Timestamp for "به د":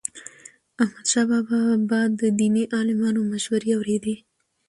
1.89-2.21